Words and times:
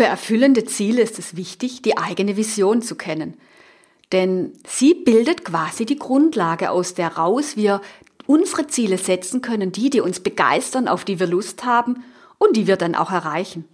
Für 0.00 0.06
erfüllende 0.06 0.64
Ziele 0.64 1.02
ist 1.02 1.18
es 1.18 1.36
wichtig, 1.36 1.82
die 1.82 1.98
eigene 1.98 2.38
Vision 2.38 2.80
zu 2.80 2.94
kennen. 2.94 3.34
Denn 4.12 4.54
sie 4.66 4.94
bildet 4.94 5.44
quasi 5.44 5.84
die 5.84 5.98
Grundlage, 5.98 6.70
aus 6.70 6.94
der 6.94 7.18
raus 7.18 7.54
wir 7.54 7.82
unsere 8.24 8.66
Ziele 8.66 8.96
setzen 8.96 9.42
können, 9.42 9.72
die, 9.72 9.90
die 9.90 10.00
uns 10.00 10.20
begeistern, 10.20 10.88
auf 10.88 11.04
die 11.04 11.20
wir 11.20 11.26
Lust 11.26 11.66
haben 11.66 12.02
und 12.38 12.56
die 12.56 12.66
wir 12.66 12.78
dann 12.78 12.94
auch 12.94 13.10
erreichen. 13.10 13.66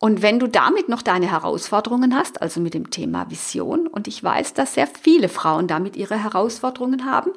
Und 0.00 0.20
wenn 0.20 0.40
du 0.40 0.48
damit 0.48 0.88
noch 0.88 1.02
deine 1.02 1.30
Herausforderungen 1.30 2.16
hast, 2.16 2.42
also 2.42 2.58
mit 2.58 2.74
dem 2.74 2.90
Thema 2.90 3.30
Vision, 3.30 3.86
und 3.86 4.08
ich 4.08 4.20
weiß, 4.20 4.54
dass 4.54 4.74
sehr 4.74 4.88
viele 4.88 5.28
Frauen 5.28 5.68
damit 5.68 5.94
ihre 5.94 6.20
Herausforderungen 6.20 7.04
haben, 7.04 7.30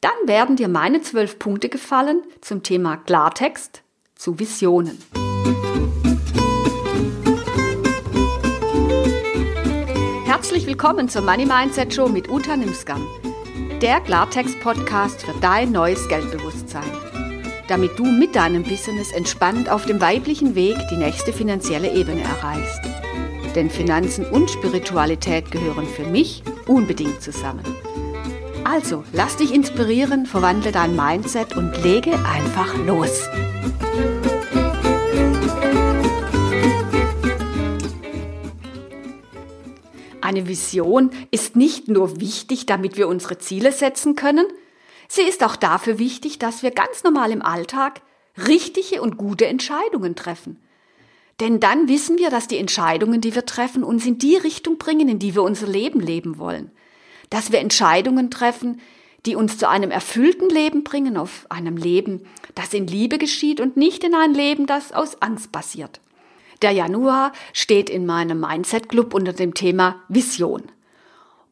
dann 0.00 0.12
werden 0.26 0.54
dir 0.54 0.68
meine 0.68 1.02
zwölf 1.02 1.40
Punkte 1.40 1.68
gefallen 1.68 2.22
zum 2.42 2.62
Thema 2.62 2.96
Klartext 2.96 3.82
zu 4.14 4.38
Visionen. 4.38 5.02
Herzlich 5.14 5.97
willkommen 10.68 11.08
zur 11.08 11.22
Money 11.22 11.46
Mindset 11.46 11.94
Show 11.94 12.10
mit 12.10 12.28
Uta 12.28 12.54
Nimskam, 12.54 13.00
der 13.80 14.00
Klartext-Podcast 14.00 15.22
für 15.22 15.32
dein 15.40 15.72
neues 15.72 16.06
Geldbewusstsein, 16.08 16.84
damit 17.68 17.98
du 17.98 18.04
mit 18.04 18.36
deinem 18.36 18.64
Business 18.64 19.10
entspannt 19.12 19.70
auf 19.70 19.86
dem 19.86 19.98
weiblichen 19.98 20.54
Weg 20.54 20.76
die 20.90 20.98
nächste 20.98 21.32
finanzielle 21.32 21.90
Ebene 21.90 22.20
erreichst. 22.20 22.82
Denn 23.54 23.70
Finanzen 23.70 24.26
und 24.26 24.50
Spiritualität 24.50 25.50
gehören 25.50 25.86
für 25.86 26.04
mich 26.04 26.42
unbedingt 26.66 27.22
zusammen. 27.22 27.64
Also, 28.64 29.04
lass 29.14 29.38
dich 29.38 29.54
inspirieren, 29.54 30.26
verwandle 30.26 30.70
dein 30.70 30.94
Mindset 30.94 31.56
und 31.56 31.82
lege 31.82 32.12
einfach 32.12 32.76
los. 32.76 33.26
Eine 40.28 40.46
Vision 40.46 41.08
ist 41.30 41.56
nicht 41.56 41.88
nur 41.88 42.20
wichtig, 42.20 42.66
damit 42.66 42.98
wir 42.98 43.08
unsere 43.08 43.38
Ziele 43.38 43.72
setzen 43.72 44.14
können, 44.14 44.44
sie 45.08 45.22
ist 45.22 45.42
auch 45.42 45.56
dafür 45.56 45.98
wichtig, 45.98 46.38
dass 46.38 46.62
wir 46.62 46.70
ganz 46.70 47.02
normal 47.02 47.32
im 47.32 47.40
Alltag 47.40 48.02
richtige 48.46 49.00
und 49.00 49.16
gute 49.16 49.46
Entscheidungen 49.46 50.16
treffen. 50.16 50.58
Denn 51.40 51.60
dann 51.60 51.88
wissen 51.88 52.18
wir, 52.18 52.28
dass 52.28 52.46
die 52.46 52.58
Entscheidungen, 52.58 53.22
die 53.22 53.34
wir 53.34 53.46
treffen, 53.46 53.82
uns 53.82 54.04
in 54.04 54.18
die 54.18 54.36
Richtung 54.36 54.76
bringen, 54.76 55.08
in 55.08 55.18
die 55.18 55.34
wir 55.34 55.42
unser 55.42 55.66
Leben 55.66 55.98
leben 55.98 56.36
wollen. 56.36 56.72
Dass 57.30 57.50
wir 57.50 57.60
Entscheidungen 57.60 58.30
treffen, 58.30 58.82
die 59.24 59.34
uns 59.34 59.56
zu 59.56 59.66
einem 59.66 59.90
erfüllten 59.90 60.50
Leben 60.50 60.84
bringen, 60.84 61.16
auf 61.16 61.46
einem 61.48 61.78
Leben, 61.78 62.20
das 62.54 62.74
in 62.74 62.86
Liebe 62.86 63.16
geschieht 63.16 63.62
und 63.62 63.78
nicht 63.78 64.04
in 64.04 64.14
ein 64.14 64.34
Leben, 64.34 64.66
das 64.66 64.92
aus 64.92 65.22
Angst 65.22 65.52
basiert. 65.52 66.02
Der 66.62 66.72
Januar 66.72 67.32
steht 67.52 67.88
in 67.88 68.04
meinem 68.06 68.40
Mindset 68.40 68.88
Club 68.88 69.14
unter 69.14 69.32
dem 69.32 69.54
Thema 69.54 69.96
Vision. 70.08 70.64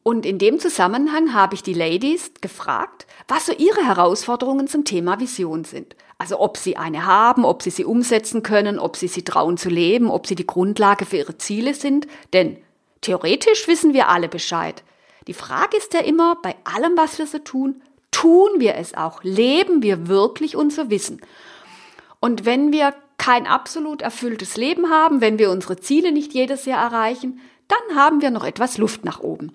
Und 0.03 0.25
in 0.25 0.37
dem 0.37 0.59
Zusammenhang 0.59 1.33
habe 1.33 1.55
ich 1.55 1.63
die 1.63 1.73
Ladies 1.73 2.31
gefragt, 2.39 3.07
was 3.27 3.45
so 3.45 3.53
ihre 3.53 3.85
Herausforderungen 3.85 4.67
zum 4.67 4.85
Thema 4.85 5.19
Vision 5.19 5.65
sind. 5.65 5.95
Also 6.17 6.39
ob 6.39 6.57
sie 6.57 6.77
eine 6.77 7.05
haben, 7.05 7.45
ob 7.45 7.61
sie 7.61 7.69
sie 7.69 7.85
umsetzen 7.85 8.41
können, 8.41 8.79
ob 8.79 8.95
sie 8.95 9.07
sie 9.07 9.23
trauen 9.23 9.57
zu 9.57 9.69
leben, 9.69 10.09
ob 10.09 10.25
sie 10.25 10.35
die 10.35 10.47
Grundlage 10.47 11.05
für 11.05 11.17
ihre 11.17 11.37
Ziele 11.37 11.73
sind. 11.73 12.07
Denn 12.33 12.57
theoretisch 13.01 13.67
wissen 13.67 13.93
wir 13.93 14.07
alle 14.07 14.29
Bescheid. 14.29 14.83
Die 15.27 15.33
Frage 15.33 15.77
ist 15.77 15.93
ja 15.93 15.99
immer, 15.99 16.37
bei 16.41 16.55
allem, 16.63 16.95
was 16.95 17.19
wir 17.19 17.27
so 17.27 17.39
tun, 17.39 17.81
tun 18.11 18.49
wir 18.59 18.75
es 18.75 18.93
auch? 18.95 19.23
Leben 19.23 19.83
wir 19.83 20.07
wirklich 20.07 20.55
unser 20.55 20.89
Wissen? 20.89 21.21
Und 22.19 22.45
wenn 22.45 22.71
wir 22.71 22.93
kein 23.17 23.47
absolut 23.47 24.01
erfülltes 24.01 24.57
Leben 24.57 24.89
haben, 24.89 25.21
wenn 25.21 25.39
wir 25.39 25.51
unsere 25.51 25.77
Ziele 25.77 26.11
nicht 26.11 26.33
jedes 26.33 26.65
Jahr 26.65 26.83
erreichen, 26.91 27.39
dann 27.67 27.97
haben 27.97 28.21
wir 28.21 28.31
noch 28.31 28.43
etwas 28.43 28.77
Luft 28.77 29.05
nach 29.05 29.19
oben. 29.19 29.53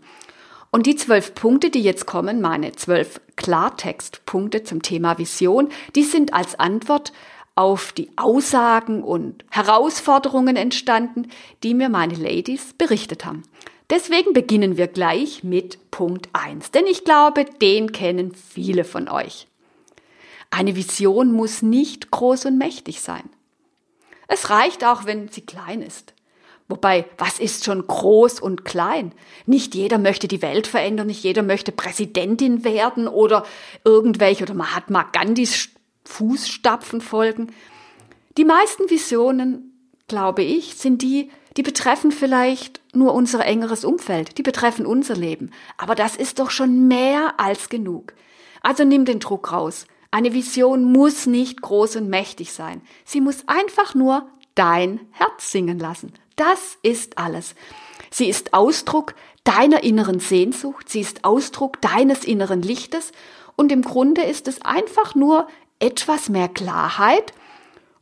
Und 0.70 0.86
die 0.86 0.96
zwölf 0.96 1.34
Punkte, 1.34 1.70
die 1.70 1.82
jetzt 1.82 2.06
kommen, 2.06 2.40
meine 2.40 2.72
zwölf 2.72 3.20
Klartextpunkte 3.36 4.64
zum 4.64 4.82
Thema 4.82 5.18
Vision, 5.18 5.68
die 5.94 6.02
sind 6.02 6.32
als 6.32 6.58
Antwort 6.58 7.12
auf 7.54 7.92
die 7.92 8.10
Aussagen 8.16 9.02
und 9.02 9.44
Herausforderungen 9.50 10.56
entstanden, 10.56 11.28
die 11.62 11.74
mir 11.74 11.90
meine 11.90 12.14
Ladies 12.14 12.72
berichtet 12.78 13.26
haben. 13.26 13.42
Deswegen 13.90 14.32
beginnen 14.32 14.78
wir 14.78 14.86
gleich 14.86 15.44
mit 15.44 15.90
Punkt 15.90 16.30
eins, 16.32 16.70
denn 16.70 16.86
ich 16.86 17.04
glaube, 17.04 17.44
den 17.44 17.92
kennen 17.92 18.34
viele 18.34 18.84
von 18.84 19.08
euch. 19.08 19.46
Eine 20.50 20.76
Vision 20.76 21.32
muss 21.32 21.60
nicht 21.60 22.10
groß 22.10 22.46
und 22.46 22.56
mächtig 22.56 23.02
sein. 23.02 23.28
Es 24.28 24.50
reicht 24.50 24.84
auch, 24.84 25.04
wenn 25.04 25.28
sie 25.28 25.42
klein 25.42 25.82
ist. 25.82 26.14
Wobei, 26.68 27.04
was 27.18 27.38
ist 27.38 27.64
schon 27.64 27.86
groß 27.86 28.40
und 28.40 28.64
klein? 28.64 29.12
Nicht 29.46 29.74
jeder 29.74 29.98
möchte 29.98 30.28
die 30.28 30.40
Welt 30.42 30.66
verändern, 30.66 31.08
nicht 31.08 31.22
jeder 31.22 31.42
möchte 31.42 31.70
Präsidentin 31.70 32.64
werden 32.64 33.08
oder 33.08 33.44
irgendwelche 33.84 34.44
oder 34.44 34.54
Mahatma 34.54 35.02
Gandhis 35.12 35.68
Fußstapfen 36.04 37.00
folgen. 37.00 37.52
Die 38.38 38.44
meisten 38.44 38.88
Visionen, 38.88 39.72
glaube 40.08 40.42
ich, 40.42 40.76
sind 40.76 41.02
die, 41.02 41.30
die 41.56 41.62
betreffen 41.62 42.10
vielleicht 42.10 42.80
nur 42.94 43.12
unser 43.12 43.44
engeres 43.44 43.84
Umfeld, 43.84 44.38
die 44.38 44.42
betreffen 44.42 44.86
unser 44.86 45.14
Leben. 45.14 45.50
Aber 45.76 45.94
das 45.94 46.16
ist 46.16 46.38
doch 46.38 46.50
schon 46.50 46.88
mehr 46.88 47.34
als 47.38 47.68
genug. 47.68 48.14
Also 48.62 48.84
nimm 48.84 49.04
den 49.04 49.20
Druck 49.20 49.52
raus. 49.52 49.86
Eine 50.12 50.34
Vision 50.34 50.84
muss 50.92 51.26
nicht 51.26 51.62
groß 51.62 51.96
und 51.96 52.08
mächtig 52.08 52.52
sein. 52.52 52.82
Sie 53.04 53.22
muss 53.22 53.48
einfach 53.48 53.94
nur 53.94 54.28
dein 54.54 55.00
Herz 55.10 55.50
singen 55.50 55.78
lassen. 55.78 56.12
Das 56.36 56.76
ist 56.82 57.16
alles. 57.16 57.54
Sie 58.10 58.28
ist 58.28 58.52
Ausdruck 58.52 59.14
deiner 59.44 59.82
inneren 59.82 60.20
Sehnsucht, 60.20 60.90
sie 60.90 61.00
ist 61.00 61.24
Ausdruck 61.24 61.80
deines 61.80 62.24
inneren 62.24 62.60
Lichtes 62.60 63.12
und 63.56 63.72
im 63.72 63.80
Grunde 63.80 64.22
ist 64.22 64.48
es 64.48 64.60
einfach 64.62 65.14
nur 65.14 65.48
etwas 65.78 66.28
mehr 66.28 66.48
Klarheit 66.48 67.32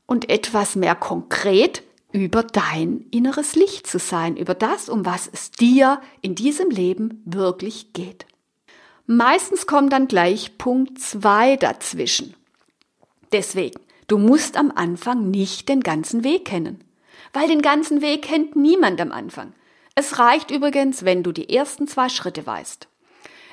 und 0.06 0.28
etwas 0.28 0.75
mehr 0.75 0.97
konkret 0.97 1.84
über 2.10 2.42
dein 2.42 3.06
inneres 3.12 3.54
Licht 3.54 3.87
zu 3.87 4.00
sein, 4.00 4.37
über 4.37 4.54
das, 4.54 4.88
um 4.88 5.06
was 5.06 5.31
es 5.32 5.53
dir 5.53 6.03
in 6.22 6.34
diesem 6.34 6.71
Leben 6.71 7.22
wirklich 7.25 7.92
geht. 7.92 8.27
Meistens 9.12 9.66
kommt 9.66 9.93
dann 9.93 10.06
gleich 10.06 10.56
Punkt 10.56 11.00
zwei 11.00 11.56
dazwischen. 11.56 12.37
Deswegen, 13.32 13.81
du 14.06 14.19
musst 14.19 14.56
am 14.56 14.71
Anfang 14.72 15.32
nicht 15.32 15.69
den 15.69 15.81
ganzen 15.81 16.22
Weg 16.22 16.44
kennen. 16.44 16.84
Weil 17.32 17.48
den 17.48 17.60
ganzen 17.60 18.03
Weg 18.03 18.22
kennt 18.22 18.54
niemand 18.54 19.00
am 19.00 19.10
Anfang. 19.10 19.53
Es 19.97 20.21
reicht 20.21 20.53
übrigens, 20.53 21.04
wenn 21.04 21.25
du 21.25 21.32
die 21.32 21.53
ersten 21.53 21.88
zwei 21.88 22.09
Schritte 22.09 22.47
weißt. 22.47 22.87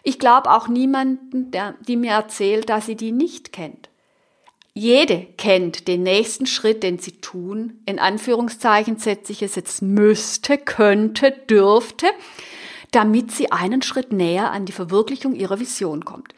Ich 0.04 0.20
glaube 0.20 0.52
auch 0.52 0.68
niemanden, 0.68 1.50
der, 1.50 1.74
die 1.88 1.96
mir 1.96 2.12
erzählt, 2.12 2.70
dass 2.70 2.86
sie 2.86 2.96
die 2.96 3.12
nicht 3.12 3.52
kennt. 3.52 3.90
Jede 4.76 5.26
kennt 5.40 5.88
den 5.88 6.04
nächsten 6.04 6.46
Schritt, 6.46 6.84
den 6.84 7.00
sie 7.00 7.14
tun. 7.14 7.82
In 7.88 7.98
Anführungszeichen 7.98 9.00
setze 9.00 9.32
ich 9.32 9.42
es 9.42 9.56
jetzt 9.56 9.82
müsste, 9.82 10.60
könnte, 10.60 11.32
dürfte 11.32 12.06
damit 12.92 13.32
sie 13.32 13.52
einen 13.52 13.82
Schritt 13.82 14.12
näher 14.12 14.52
an 14.52 14.66
die 14.66 14.72
Verwirklichung 14.72 15.36
ihrer 15.36 15.60
Vision 15.60 16.06
kommt. 16.06 16.34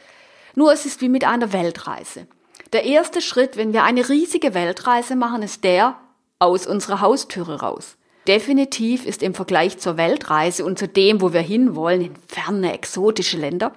Nur 0.55 0.73
es 0.73 0.85
ist 0.85 1.01
wie 1.01 1.09
mit 1.09 1.23
einer 1.23 1.53
Weltreise. 1.53 2.27
Der 2.73 2.83
erste 2.83 3.21
Schritt, 3.21 3.57
wenn 3.57 3.73
wir 3.73 3.83
eine 3.83 4.09
riesige 4.09 4.53
Weltreise 4.53 5.15
machen, 5.15 5.41
ist 5.41 5.63
der 5.63 5.95
aus 6.39 6.67
unserer 6.67 7.01
Haustüre 7.01 7.61
raus. 7.61 7.97
Definitiv 8.27 9.05
ist 9.05 9.23
im 9.23 9.33
Vergleich 9.33 9.79
zur 9.79 9.97
Weltreise 9.97 10.63
und 10.65 10.77
zu 10.77 10.87
dem, 10.87 11.21
wo 11.21 11.33
wir 11.33 11.41
hinwollen, 11.41 12.01
in 12.01 12.15
ferne, 12.27 12.73
exotische 12.73 13.37
Länder, 13.37 13.73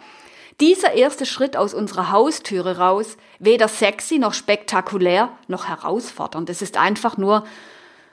dieser 0.60 0.92
erste 0.92 1.26
Schritt 1.26 1.56
aus 1.56 1.74
unserer 1.74 2.12
Haustüre 2.12 2.76
raus 2.78 3.16
weder 3.38 3.68
sexy 3.68 4.18
noch 4.18 4.34
spektakulär 4.34 5.30
noch 5.48 5.68
herausfordernd. 5.68 6.50
Es 6.50 6.62
ist 6.62 6.76
einfach 6.76 7.16
nur, 7.16 7.44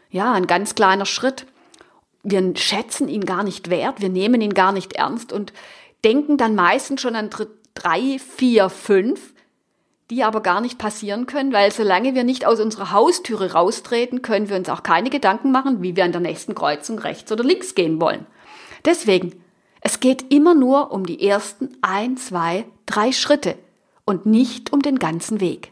ja, 0.09 0.31
ein 0.34 0.47
ganz 0.47 0.74
kleiner 0.74 1.06
Schritt 1.06 1.46
wir 2.24 2.54
schätzen 2.56 3.08
ihn 3.08 3.26
gar 3.26 3.44
nicht 3.44 3.70
wert, 3.70 4.02
wir 4.02 4.10
nehmen 4.10 4.42
ihn 4.42 4.54
gar 4.54 4.72
nicht 4.72 4.94
ernst 4.94 5.32
und 5.32 5.54
denken 6.04 6.38
dann 6.38 6.56
meistens 6.56 7.02
schon 7.02 7.16
an 7.16 7.30
drei, 7.74 8.20
vier, 8.20 8.70
fünf, 8.70 9.34
die 10.10 10.24
aber 10.24 10.42
gar 10.42 10.60
nicht 10.60 10.78
passieren 10.78 11.28
können, 11.28 11.54
weil 11.54 11.72
solange 11.72 12.16
wir 12.16 12.24
nicht 12.24 12.46
aus 12.46 12.60
unserer 12.60 12.92
Haustüre 12.92 13.54
raustreten, 13.54 14.22
können 14.22 14.50
wir 14.50 14.56
uns 14.56 14.70
auch 14.70 14.84
keine 14.84 15.10
Gedanken 15.10 15.52
machen, 15.52 15.84
wie 15.84 15.96
wir 15.96 16.04
an 16.04 16.12
der 16.12 16.22
nächsten 16.22 16.56
Kreuzung 16.56 17.00
rechts 17.00 17.32
oder 17.32 17.44
links 17.44 17.76
gehen 17.76 18.02
wollen. 18.02 18.26
Deswegen, 18.86 19.44
es 19.82 20.00
geht 20.00 20.34
immer 20.34 20.56
nur 20.56 20.92
um 20.92 21.06
die 21.06 21.26
ersten 21.26 21.78
ein, 21.82 22.18
zwei, 22.18 22.66
drei 22.86 23.12
Schritte 23.12 23.56
und 24.04 24.26
nicht 24.26 24.74
um 24.74 24.82
den 24.82 24.98
ganzen 24.98 25.40
Weg. 25.42 25.72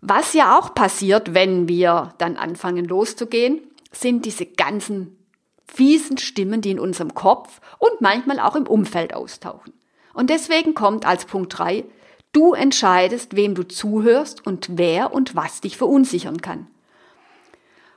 Was 0.00 0.32
ja 0.32 0.58
auch 0.58 0.74
passiert, 0.74 1.34
wenn 1.34 1.68
wir 1.68 2.14
dann 2.18 2.36
anfangen 2.36 2.84
loszugehen, 2.84 3.60
sind 3.94 4.24
diese 4.26 4.46
ganzen 4.46 5.18
fiesen 5.66 6.18
Stimmen, 6.18 6.60
die 6.60 6.70
in 6.70 6.80
unserem 6.80 7.14
Kopf 7.14 7.60
und 7.78 8.00
manchmal 8.00 8.40
auch 8.40 8.56
im 8.56 8.66
Umfeld 8.66 9.14
austauchen. 9.14 9.72
Und 10.12 10.30
deswegen 10.30 10.74
kommt 10.74 11.06
als 11.06 11.24
Punkt 11.24 11.58
drei: 11.58 11.84
du 12.32 12.52
entscheidest, 12.52 13.36
wem 13.36 13.54
du 13.54 13.66
zuhörst 13.66 14.46
und 14.46 14.68
wer 14.72 15.12
und 15.12 15.34
was 15.34 15.60
dich 15.60 15.76
verunsichern 15.76 16.40
kann. 16.40 16.68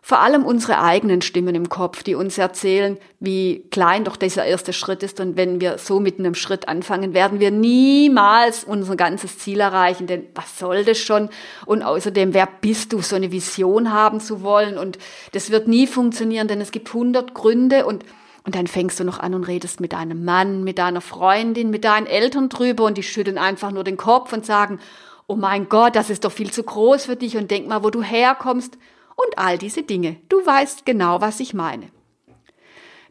Vor 0.07 0.21
allem 0.21 0.45
unsere 0.45 0.81
eigenen 0.81 1.21
Stimmen 1.21 1.53
im 1.53 1.67
Kopf, 1.67 2.01
die 2.01 2.15
uns 2.15 2.37
erzählen, 2.37 2.97
wie 3.19 3.65
klein 3.71 4.05
doch 4.05 4.15
dieser 4.15 4.45
erste 4.45 4.71
Schritt 4.71 5.03
ist. 5.03 5.19
Und 5.19 5.35
wenn 5.35 5.59
wir 5.59 5.77
so 5.79 5.99
mit 5.99 6.17
einem 6.17 6.33
Schritt 6.33 6.69
anfangen, 6.69 7.13
werden 7.13 7.41
wir 7.41 7.51
niemals 7.51 8.63
unser 8.63 8.95
ganzes 8.95 9.37
Ziel 9.37 9.59
erreichen. 9.59 10.07
Denn 10.07 10.23
was 10.33 10.59
soll 10.59 10.85
das 10.85 10.97
schon? 10.97 11.27
Und 11.65 11.83
außerdem, 11.83 12.33
wer 12.33 12.47
bist 12.61 12.93
du, 12.93 13.01
so 13.01 13.17
eine 13.17 13.33
Vision 13.33 13.91
haben 13.91 14.21
zu 14.21 14.43
wollen? 14.43 14.77
Und 14.77 14.97
das 15.33 15.49
wird 15.49 15.67
nie 15.67 15.87
funktionieren, 15.87 16.47
denn 16.47 16.61
es 16.61 16.71
gibt 16.71 16.93
hundert 16.93 17.33
Gründe 17.33 17.85
und 17.85 18.05
und 18.45 18.55
dann 18.55 18.67
fängst 18.67 18.97
du 19.01 19.03
noch 19.03 19.19
an 19.19 19.33
und 19.33 19.43
redest 19.43 19.81
mit 19.81 19.91
deinem 19.91 20.23
Mann, 20.23 20.63
mit 20.63 20.77
deiner 20.77 21.01
Freundin, 21.01 21.69
mit 21.69 21.83
deinen 21.83 22.07
Eltern 22.07 22.47
drüber 22.47 22.85
und 22.85 22.97
die 22.97 23.03
schütteln 23.03 23.37
einfach 23.37 23.71
nur 23.71 23.83
den 23.83 23.97
Kopf 23.97 24.31
und 24.31 24.45
sagen, 24.45 24.79
oh 25.27 25.35
mein 25.35 25.67
Gott, 25.67 25.97
das 25.97 26.09
ist 26.09 26.23
doch 26.23 26.31
viel 26.31 26.49
zu 26.49 26.63
groß 26.63 27.07
für 27.07 27.17
dich 27.17 27.35
und 27.35 27.51
denk 27.51 27.67
mal, 27.67 27.83
wo 27.83 27.89
du 27.89 28.01
herkommst 28.01 28.77
und 29.17 29.37
all 29.37 29.57
diese 29.57 29.83
Dinge. 29.83 30.15
Du 30.29 30.37
weißt 30.45 30.85
genau, 30.85 31.19
was 31.19 31.41
ich 31.41 31.53
meine. 31.53 31.89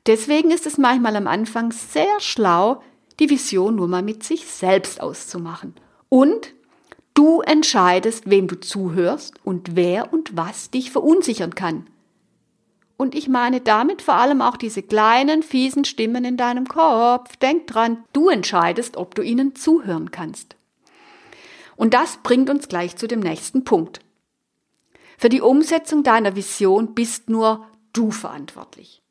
Deswegen 0.06 0.50
ist 0.52 0.66
es 0.66 0.78
manchmal 0.78 1.16
am 1.16 1.26
Anfang 1.26 1.72
sehr 1.72 2.20
schlau, 2.20 2.82
die 3.18 3.28
Vision 3.28 3.74
nur 3.74 3.88
mal 3.88 4.02
mit 4.02 4.22
sich 4.22 4.46
selbst 4.46 5.00
auszumachen. 5.00 5.74
Und 6.08 6.54
du 7.14 7.40
entscheidest, 7.40 8.30
wem 8.30 8.46
du 8.46 8.58
zuhörst 8.60 9.34
und 9.44 9.74
wer 9.74 10.12
und 10.12 10.36
was 10.36 10.70
dich 10.70 10.90
verunsichern 10.90 11.54
kann. 11.54 11.86
Und 12.96 13.14
ich 13.14 13.28
meine 13.28 13.60
damit 13.60 14.00
vor 14.00 14.14
allem 14.14 14.40
auch 14.40 14.56
diese 14.56 14.82
kleinen, 14.82 15.42
fiesen 15.42 15.84
Stimmen 15.84 16.24
in 16.24 16.36
deinem 16.36 16.66
Kopf. 16.66 17.36
Denk 17.36 17.66
dran, 17.66 18.04
du 18.12 18.28
entscheidest, 18.28 18.96
ob 18.96 19.14
du 19.14 19.22
ihnen 19.22 19.54
zuhören 19.54 20.10
kannst. 20.10 20.56
Und 21.76 21.92
das 21.92 22.18
bringt 22.22 22.48
uns 22.48 22.68
gleich 22.68 22.96
zu 22.96 23.06
dem 23.06 23.20
nächsten 23.20 23.64
Punkt. 23.64 24.00
Für 25.18 25.28
die 25.28 25.40
Umsetzung 25.40 26.02
deiner 26.02 26.36
Vision 26.36 26.94
bist 26.94 27.30
nur 27.30 27.66
du 27.92 28.10
verantwortlich. 28.10 29.02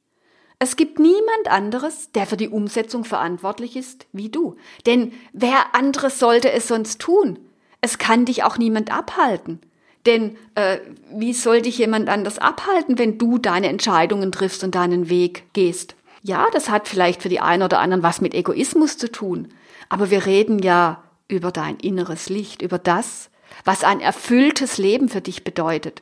Es 0.60 0.76
gibt 0.76 1.00
niemand 1.00 1.48
anderes, 1.50 2.12
der 2.14 2.26
für 2.26 2.38
die 2.38 2.50
Umsetzung 2.50 3.04
verantwortlich 3.04 3.76
ist 3.76 4.08
wie 4.14 4.30
du. 4.30 4.56
Denn 4.86 5.12
wer 5.34 5.76
anderes 5.76 6.20
sollte 6.20 6.52
es 6.52 6.68
sonst 6.68 7.00
tun? 7.00 7.40
Es 7.82 7.98
kann 7.98 8.26
dich 8.26 8.44
auch 8.44 8.58
niemand 8.58 8.92
abhalten. 8.92 9.60
Denn 10.06 10.38
äh, 10.54 10.78
wie 11.12 11.34
soll 11.34 11.62
dich 11.62 11.78
jemand 11.78 12.10
anders 12.10 12.38
abhalten, 12.38 12.98
wenn 12.98 13.18
du 13.18 13.38
deine 13.38 13.68
Entscheidungen 13.68 14.32
triffst 14.32 14.64
und 14.64 14.76
deinen 14.76 15.10
Weg 15.10 15.52
gehst? 15.54 15.96
Ja, 16.22 16.48
das 16.54 16.70
hat 16.70 16.88
vielleicht 16.88 17.22
für 17.22 17.30
die 17.30 17.40
einen 17.40 17.64
oder 17.64 17.80
anderen 17.80 18.04
was 18.04 18.22
mit 18.22 18.34
Egoismus 18.34 18.98
zu 18.98 19.12
tun. 19.12 19.50
Aber 19.90 20.10
wir 20.10 20.26
reden 20.26 20.60
ja 20.60 21.04
über 21.28 21.52
dein 21.52 21.78
inneres 21.78 22.30
Licht, 22.30 22.62
über 22.62 22.78
das, 22.78 23.30
was 23.64 23.84
ein 23.84 24.00
erfülltes 24.00 24.78
Leben 24.78 25.10
für 25.10 25.22
dich 25.22 25.44
bedeutet. 25.44 26.02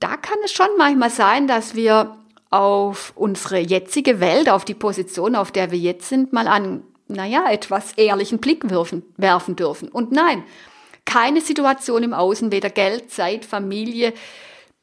Da 0.00 0.16
kann 0.16 0.38
es 0.44 0.52
schon 0.52 0.68
manchmal 0.78 1.10
sein, 1.10 1.46
dass 1.46 1.74
wir 1.74 2.16
auf 2.50 3.12
unsere 3.14 3.58
jetzige 3.58 4.20
Welt, 4.20 4.48
auf 4.48 4.64
die 4.64 4.74
Position, 4.74 5.36
auf 5.36 5.52
der 5.52 5.70
wir 5.70 5.78
jetzt 5.78 6.08
sind, 6.08 6.32
mal 6.32 6.48
einen, 6.48 6.82
naja, 7.08 7.50
etwas 7.50 7.92
ehrlichen 7.92 8.38
Blick 8.38 8.70
werfen, 8.70 9.02
werfen 9.16 9.56
dürfen. 9.56 9.88
Und 9.88 10.12
nein, 10.12 10.44
keine 11.04 11.40
Situation 11.40 12.02
im 12.02 12.14
Außen, 12.14 12.52
weder 12.52 12.70
Geld, 12.70 13.10
Zeit, 13.10 13.44
Familie, 13.44 14.12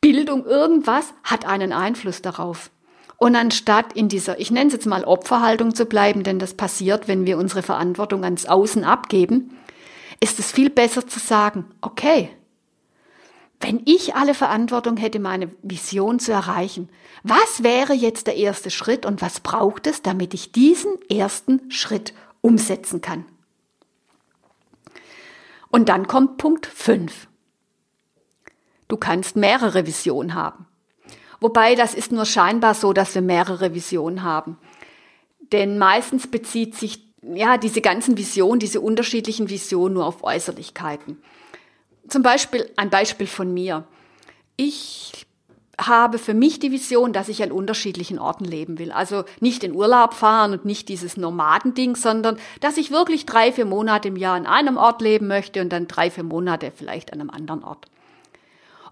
Bildung, 0.01 0.45
irgendwas 0.45 1.13
hat 1.23 1.45
einen 1.45 1.73
Einfluss 1.73 2.21
darauf. 2.21 2.69
Und 3.17 3.35
anstatt 3.35 3.93
in 3.93 4.09
dieser, 4.09 4.39
ich 4.39 4.51
nenne 4.51 4.67
es 4.67 4.73
jetzt 4.73 4.85
mal 4.85 5.03
Opferhaltung 5.05 5.73
zu 5.73 5.85
bleiben, 5.85 6.23
denn 6.23 6.37
das 6.37 6.53
passiert, 6.53 7.07
wenn 7.07 7.25
wir 7.25 7.37
unsere 7.37 7.63
Verantwortung 7.63 8.23
ans 8.23 8.45
Außen 8.45 8.83
abgeben, 8.83 9.57
ist 10.19 10.39
es 10.39 10.51
viel 10.51 10.69
besser 10.69 11.07
zu 11.07 11.19
sagen, 11.19 11.65
okay, 11.81 12.29
wenn 13.59 13.81
ich 13.85 14.15
alle 14.15 14.33
Verantwortung 14.33 14.97
hätte, 14.97 15.19
meine 15.19 15.49
Vision 15.63 16.19
zu 16.19 16.31
erreichen, 16.31 16.89
was 17.23 17.63
wäre 17.63 17.93
jetzt 17.93 18.27
der 18.27 18.35
erste 18.35 18.69
Schritt 18.69 19.05
und 19.05 19.21
was 19.21 19.39
braucht 19.39 19.87
es, 19.87 20.01
damit 20.01 20.33
ich 20.33 20.51
diesen 20.51 20.99
ersten 21.09 21.71
Schritt 21.71 22.13
umsetzen 22.41 23.01
kann? 23.01 23.25
Und 25.69 25.89
dann 25.89 26.07
kommt 26.07 26.37
Punkt 26.37 26.65
5. 26.65 27.27
Du 28.87 28.97
kannst 28.97 29.35
mehrere 29.35 29.87
Visionen 29.87 30.35
haben. 30.35 30.67
Wobei 31.39 31.75
das 31.75 31.93
ist 31.93 32.11
nur 32.11 32.25
scheinbar 32.25 32.75
so, 32.75 32.93
dass 32.93 33.15
wir 33.15 33.21
mehrere 33.21 33.73
Visionen 33.73 34.23
haben. 34.23 34.57
Denn 35.51 35.77
meistens 35.77 36.27
bezieht 36.27 36.75
sich 36.75 37.04
ja, 37.33 37.57
diese 37.57 37.81
ganzen 37.81 38.17
Visionen, 38.17 38.59
diese 38.59 38.81
unterschiedlichen 38.81 39.49
Visionen 39.49 39.95
nur 39.95 40.05
auf 40.05 40.23
Äußerlichkeiten. 40.23 41.17
Zum 42.07 42.21
Beispiel 42.21 42.69
ein 42.75 42.89
Beispiel 42.89 43.27
von 43.27 43.53
mir. 43.53 43.85
Ich 44.57 45.25
habe 45.79 46.19
für 46.19 46.33
mich 46.33 46.59
die 46.59 46.71
Vision, 46.71 47.11
dass 47.11 47.27
ich 47.27 47.43
an 47.43 47.51
unterschiedlichen 47.51 48.19
Orten 48.19 48.45
leben 48.45 48.79
will. 48.79 48.91
Also 48.91 49.25
nicht 49.39 49.63
in 49.63 49.75
Urlaub 49.75 50.13
fahren 50.13 50.53
und 50.53 50.65
nicht 50.65 50.87
dieses 50.87 51.17
Nomadending, 51.17 51.95
sondern 51.95 52.37
dass 52.61 52.77
ich 52.77 52.91
wirklich 52.91 53.25
drei, 53.25 53.51
vier 53.51 53.65
Monate 53.65 54.07
im 54.07 54.15
Jahr 54.15 54.35
an 54.35 54.45
einem 54.45 54.77
Ort 54.77 55.01
leben 55.01 55.27
möchte 55.27 55.61
und 55.61 55.69
dann 55.69 55.87
drei, 55.87 56.09
vier 56.09 56.23
Monate 56.23 56.71
vielleicht 56.73 57.11
an 57.11 57.19
einem 57.19 57.29
anderen 57.29 57.63
Ort. 57.63 57.87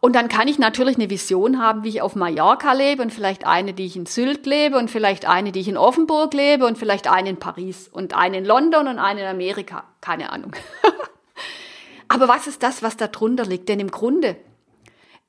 Und 0.03 0.17
dann 0.17 0.27
kann 0.27 0.49
ich 0.49 0.59
natürlich 0.59 0.97
eine 0.97 1.09
Vision 1.09 1.61
haben, 1.61 1.85
wie 1.85 1.87
ich 1.87 2.01
auf 2.01 2.13
Mallorca 2.13 2.73
lebe 2.73 3.01
und 3.01 3.13
vielleicht 3.13 3.47
eine, 3.47 3.73
die 3.73 3.85
ich 3.85 3.95
in 3.95 4.05
Sylt 4.05 4.45
lebe 4.45 4.77
und 4.77 4.91
vielleicht 4.91 5.23
eine, 5.23 5.53
die 5.53 5.61
ich 5.61 5.69
in 5.69 5.77
Offenburg 5.77 6.33
lebe 6.33 6.65
und 6.65 6.77
vielleicht 6.77 7.07
eine 7.07 7.29
in 7.29 7.37
Paris 7.37 7.87
und 7.87 8.13
eine 8.13 8.39
in 8.39 8.43
London 8.43 8.89
und 8.89 8.99
eine 8.99 9.21
in 9.21 9.27
Amerika. 9.27 9.85
Keine 10.01 10.33
Ahnung. 10.33 10.51
Aber 12.09 12.27
was 12.27 12.47
ist 12.47 12.63
das, 12.63 12.83
was 12.83 12.97
da 12.97 13.07
drunter 13.07 13.45
liegt? 13.45 13.69
Denn 13.69 13.79
im 13.79 13.91
Grunde 13.91 14.35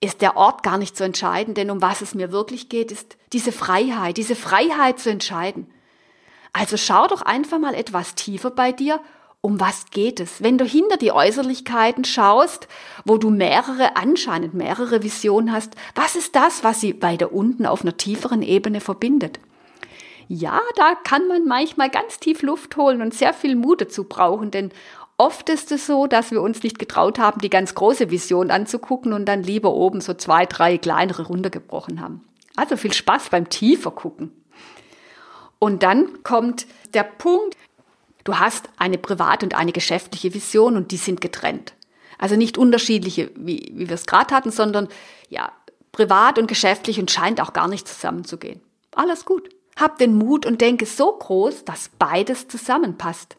ist 0.00 0.22
der 0.22 0.36
Ort 0.36 0.64
gar 0.64 0.76
nicht 0.76 0.96
so 0.96 1.04
entscheidend, 1.04 1.56
denn 1.56 1.70
um 1.70 1.80
was 1.80 2.00
es 2.00 2.16
mir 2.16 2.32
wirklich 2.32 2.68
geht, 2.68 2.90
ist 2.90 3.16
diese 3.32 3.52
Freiheit, 3.52 4.16
diese 4.16 4.34
Freiheit 4.34 4.98
zu 4.98 5.08
entscheiden. 5.08 5.72
Also 6.52 6.76
schau 6.76 7.06
doch 7.06 7.22
einfach 7.22 7.60
mal 7.60 7.74
etwas 7.74 8.16
tiefer 8.16 8.50
bei 8.50 8.72
dir 8.72 8.98
um 9.44 9.60
was 9.60 9.90
geht 9.90 10.20
es? 10.20 10.42
Wenn 10.42 10.56
du 10.56 10.64
hinter 10.64 10.96
die 10.96 11.12
Äußerlichkeiten 11.12 12.06
schaust, 12.06 12.66
wo 13.04 13.18
du 13.18 13.28
mehrere, 13.28 13.94
anscheinend 13.94 14.54
mehrere 14.54 15.02
Visionen 15.02 15.52
hast, 15.52 15.74
was 15.94 16.16
ist 16.16 16.34
das, 16.34 16.64
was 16.64 16.80
sie 16.80 17.02
weiter 17.02 17.30
unten 17.30 17.66
auf 17.66 17.82
einer 17.82 17.98
tieferen 17.98 18.40
Ebene 18.40 18.80
verbindet? 18.80 19.38
Ja, 20.28 20.60
da 20.76 20.94
kann 20.94 21.28
man 21.28 21.44
manchmal 21.44 21.90
ganz 21.90 22.18
tief 22.18 22.40
Luft 22.40 22.78
holen 22.78 23.02
und 23.02 23.12
sehr 23.12 23.34
viel 23.34 23.54
Mut 23.54 23.82
dazu 23.82 24.04
brauchen, 24.04 24.50
denn 24.50 24.70
oft 25.18 25.50
ist 25.50 25.70
es 25.72 25.86
so, 25.86 26.06
dass 26.06 26.30
wir 26.30 26.40
uns 26.40 26.62
nicht 26.62 26.78
getraut 26.78 27.18
haben, 27.18 27.42
die 27.42 27.50
ganz 27.50 27.74
große 27.74 28.10
Vision 28.10 28.50
anzugucken 28.50 29.12
und 29.12 29.26
dann 29.26 29.42
lieber 29.42 29.74
oben 29.74 30.00
so 30.00 30.14
zwei, 30.14 30.46
drei 30.46 30.78
kleinere 30.78 31.26
runtergebrochen 31.26 32.00
haben. 32.00 32.24
Also 32.56 32.78
viel 32.78 32.94
Spaß 32.94 33.28
beim 33.28 33.50
tiefer 33.50 33.90
gucken. 33.90 34.32
Und 35.58 35.82
dann 35.82 36.22
kommt 36.22 36.66
der 36.94 37.04
Punkt, 37.04 37.56
Du 38.24 38.38
hast 38.38 38.68
eine 38.78 38.98
private 38.98 39.46
und 39.46 39.54
eine 39.54 39.72
geschäftliche 39.72 40.32
Vision 40.34 40.76
und 40.76 40.90
die 40.90 40.96
sind 40.96 41.20
getrennt. 41.20 41.74
Also 42.18 42.36
nicht 42.36 42.56
unterschiedliche, 42.58 43.30
wie, 43.36 43.72
wie 43.74 43.88
wir 43.88 43.94
es 43.94 44.06
gerade 44.06 44.34
hatten, 44.34 44.50
sondern 44.50 44.88
ja, 45.28 45.52
privat 45.92 46.38
und 46.38 46.46
geschäftlich 46.46 46.98
und 46.98 47.10
scheint 47.10 47.40
auch 47.40 47.52
gar 47.52 47.68
nicht 47.68 47.86
zusammenzugehen. 47.86 48.60
Alles 48.94 49.24
gut. 49.24 49.50
Hab 49.76 49.98
den 49.98 50.16
Mut 50.16 50.46
und 50.46 50.60
denke 50.60 50.86
so 50.86 51.12
groß, 51.12 51.64
dass 51.64 51.90
beides 51.98 52.48
zusammenpasst. 52.48 53.36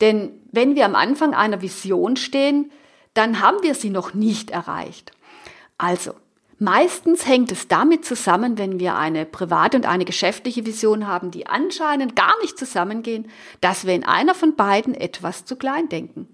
Denn 0.00 0.32
wenn 0.50 0.74
wir 0.74 0.84
am 0.84 0.94
Anfang 0.94 1.34
einer 1.34 1.62
Vision 1.62 2.16
stehen, 2.16 2.72
dann 3.14 3.40
haben 3.40 3.62
wir 3.62 3.74
sie 3.74 3.90
noch 3.90 4.14
nicht 4.14 4.50
erreicht. 4.50 5.12
Also, 5.78 6.14
Meistens 6.62 7.26
hängt 7.26 7.50
es 7.50 7.66
damit 7.66 8.04
zusammen, 8.04 8.56
wenn 8.56 8.78
wir 8.78 8.94
eine 8.94 9.26
private 9.26 9.76
und 9.76 9.84
eine 9.84 10.04
geschäftliche 10.04 10.64
Vision 10.64 11.08
haben, 11.08 11.32
die 11.32 11.48
anscheinend 11.48 12.14
gar 12.14 12.40
nicht 12.40 12.56
zusammengehen, 12.56 13.28
dass 13.60 13.84
wir 13.84 13.94
in 13.94 14.04
einer 14.04 14.32
von 14.32 14.54
beiden 14.54 14.94
etwas 14.94 15.44
zu 15.44 15.56
klein 15.56 15.88
denken 15.88 16.28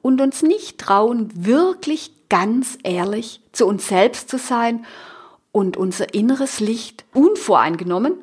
und 0.00 0.20
uns 0.20 0.44
nicht 0.44 0.78
trauen, 0.78 1.28
wirklich 1.34 2.12
ganz 2.28 2.78
ehrlich 2.84 3.40
zu 3.50 3.66
uns 3.66 3.88
selbst 3.88 4.28
zu 4.28 4.38
sein 4.38 4.86
und 5.50 5.76
unser 5.76 6.14
inneres 6.14 6.60
Licht 6.60 7.04
unvoreingenommen 7.12 8.14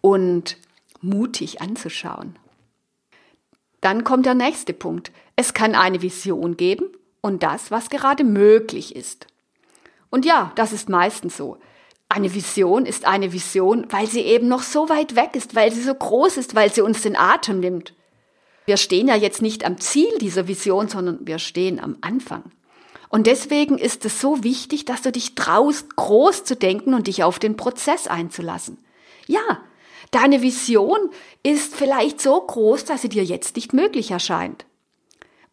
und 0.00 0.56
mutig 1.00 1.60
anzuschauen. 1.60 2.38
Dann 3.80 4.04
kommt 4.04 4.24
der 4.24 4.36
nächste 4.36 4.72
Punkt. 4.72 5.10
Es 5.34 5.52
kann 5.52 5.74
eine 5.74 6.00
Vision 6.00 6.56
geben 6.56 6.84
und 7.22 7.42
das, 7.42 7.72
was 7.72 7.90
gerade 7.90 8.22
möglich 8.22 8.94
ist. 8.94 9.26
Und 10.10 10.24
ja, 10.24 10.52
das 10.56 10.72
ist 10.72 10.88
meistens 10.88 11.36
so. 11.36 11.58
Eine 12.08 12.34
Vision 12.34 12.86
ist 12.86 13.06
eine 13.06 13.32
Vision, 13.32 13.86
weil 13.90 14.08
sie 14.08 14.22
eben 14.22 14.48
noch 14.48 14.62
so 14.62 14.88
weit 14.88 15.14
weg 15.14 15.36
ist, 15.36 15.54
weil 15.54 15.72
sie 15.72 15.82
so 15.82 15.94
groß 15.94 16.36
ist, 16.36 16.56
weil 16.56 16.72
sie 16.72 16.82
uns 16.82 17.02
den 17.02 17.16
Atem 17.16 17.60
nimmt. 17.60 17.94
Wir 18.66 18.76
stehen 18.76 19.08
ja 19.08 19.14
jetzt 19.14 19.42
nicht 19.42 19.64
am 19.64 19.78
Ziel 19.78 20.18
dieser 20.20 20.48
Vision, 20.48 20.88
sondern 20.88 21.20
wir 21.26 21.38
stehen 21.38 21.80
am 21.80 21.96
Anfang. 22.00 22.50
Und 23.08 23.26
deswegen 23.26 23.78
ist 23.78 24.04
es 24.04 24.20
so 24.20 24.44
wichtig, 24.44 24.84
dass 24.84 25.02
du 25.02 25.10
dich 25.12 25.34
traust, 25.34 25.96
groß 25.96 26.44
zu 26.44 26.56
denken 26.56 26.94
und 26.94 27.06
dich 27.06 27.24
auf 27.24 27.38
den 27.38 27.56
Prozess 27.56 28.06
einzulassen. 28.06 28.78
Ja, 29.26 29.60
deine 30.10 30.42
Vision 30.42 31.10
ist 31.42 31.74
vielleicht 31.74 32.20
so 32.20 32.40
groß, 32.40 32.84
dass 32.84 33.02
sie 33.02 33.08
dir 33.08 33.24
jetzt 33.24 33.56
nicht 33.56 33.72
möglich 33.72 34.12
erscheint. 34.12 34.64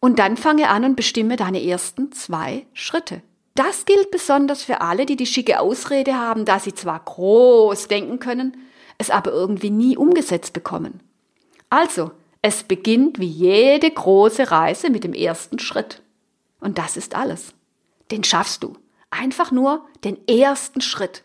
Und 0.00 0.20
dann 0.20 0.36
fange 0.36 0.68
an 0.68 0.84
und 0.84 0.94
bestimme 0.94 1.36
deine 1.36 1.64
ersten 1.64 2.12
zwei 2.12 2.66
Schritte. 2.72 3.22
Das 3.58 3.86
gilt 3.86 4.12
besonders 4.12 4.62
für 4.62 4.82
alle, 4.82 5.04
die 5.04 5.16
die 5.16 5.26
schicke 5.26 5.58
Ausrede 5.58 6.14
haben, 6.14 6.44
dass 6.44 6.62
sie 6.62 6.74
zwar 6.74 7.00
groß 7.00 7.88
denken 7.88 8.20
können, 8.20 8.56
es 8.98 9.10
aber 9.10 9.32
irgendwie 9.32 9.70
nie 9.70 9.96
umgesetzt 9.96 10.52
bekommen. 10.52 11.00
Also, 11.68 12.12
es 12.40 12.62
beginnt 12.62 13.18
wie 13.18 13.26
jede 13.26 13.90
große 13.90 14.52
Reise 14.52 14.90
mit 14.90 15.02
dem 15.02 15.12
ersten 15.12 15.58
Schritt. 15.58 16.02
Und 16.60 16.78
das 16.78 16.96
ist 16.96 17.16
alles. 17.16 17.52
Den 18.12 18.22
schaffst 18.22 18.62
du. 18.62 18.76
Einfach 19.10 19.50
nur 19.50 19.84
den 20.04 20.18
ersten 20.28 20.80
Schritt. 20.80 21.24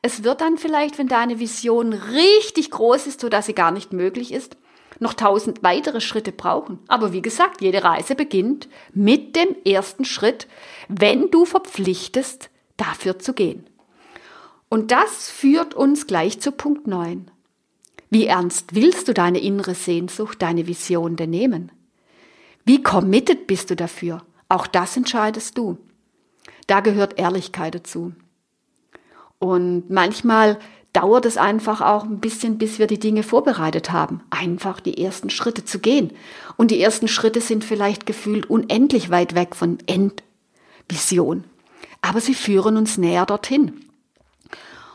Es 0.00 0.22
wird 0.22 0.42
dann 0.42 0.58
vielleicht, 0.58 0.98
wenn 0.98 1.08
deine 1.08 1.40
Vision 1.40 1.92
richtig 1.92 2.70
groß 2.70 3.08
ist, 3.08 3.20
so 3.20 3.28
dass 3.28 3.46
sie 3.46 3.54
gar 3.54 3.72
nicht 3.72 3.92
möglich 3.92 4.32
ist, 4.32 4.56
noch 5.00 5.14
tausend 5.14 5.62
weitere 5.62 6.00
Schritte 6.00 6.32
brauchen. 6.32 6.78
Aber 6.88 7.12
wie 7.12 7.22
gesagt, 7.22 7.60
jede 7.60 7.84
Reise 7.84 8.14
beginnt 8.14 8.68
mit 8.92 9.36
dem 9.36 9.56
ersten 9.64 10.04
Schritt, 10.04 10.46
wenn 10.88 11.30
du 11.30 11.44
verpflichtest, 11.44 12.50
dafür 12.76 13.18
zu 13.18 13.34
gehen. 13.34 13.66
Und 14.68 14.90
das 14.90 15.30
führt 15.30 15.74
uns 15.74 16.06
gleich 16.06 16.40
zu 16.40 16.50
Punkt 16.52 16.86
9. 16.86 17.30
Wie 18.10 18.26
ernst 18.26 18.74
willst 18.74 19.08
du 19.08 19.14
deine 19.14 19.38
innere 19.38 19.74
Sehnsucht, 19.74 20.42
deine 20.42 20.66
Vision 20.66 21.16
denn 21.16 21.30
nehmen? 21.30 21.72
Wie 22.64 22.82
committed 22.82 23.46
bist 23.46 23.70
du 23.70 23.76
dafür? 23.76 24.22
Auch 24.48 24.66
das 24.66 24.96
entscheidest 24.96 25.58
du. 25.58 25.78
Da 26.66 26.80
gehört 26.80 27.18
Ehrlichkeit 27.18 27.74
dazu. 27.74 28.12
Und 29.38 29.90
manchmal 29.90 30.58
dauert 30.94 31.26
es 31.26 31.36
einfach 31.36 31.82
auch 31.82 32.04
ein 32.04 32.20
bisschen, 32.20 32.56
bis 32.56 32.78
wir 32.78 32.86
die 32.86 32.98
Dinge 32.98 33.22
vorbereitet 33.22 33.92
haben, 33.92 34.22
einfach 34.30 34.80
die 34.80 35.02
ersten 35.04 35.28
Schritte 35.28 35.64
zu 35.64 35.80
gehen. 35.80 36.12
Und 36.56 36.70
die 36.70 36.80
ersten 36.80 37.08
Schritte 37.08 37.42
sind 37.42 37.64
vielleicht 37.64 38.06
gefühlt 38.06 38.48
unendlich 38.48 39.10
weit 39.10 39.34
weg 39.34 39.54
von 39.54 39.78
Endvision. 39.86 41.44
Aber 42.00 42.20
sie 42.20 42.34
führen 42.34 42.76
uns 42.76 42.96
näher 42.96 43.26
dorthin. 43.26 43.80